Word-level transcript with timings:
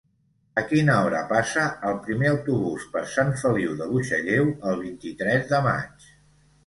A 0.59 0.61
quina 0.69 0.93
hora 1.01 1.19
passa 1.33 1.65
el 1.91 1.99
primer 2.07 2.31
autobús 2.31 2.87
per 2.95 3.03
Sant 3.17 3.31
Feliu 3.45 3.77
de 3.83 3.89
Buixalleu 3.93 4.49
el 4.71 4.83
vint-i-tres 4.87 5.49
de 5.53 5.61
maig? 5.71 6.09